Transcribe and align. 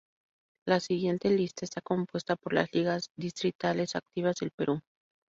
La 0.65 0.79
siguiente 0.79 1.29
lista 1.29 1.63
está 1.63 1.79
compuesta 1.81 2.35
por 2.35 2.53
las 2.53 2.73
ligas 2.73 3.11
distritales 3.15 3.95
activas 3.95 4.37
del 4.37 4.49
Perú. 4.49 4.81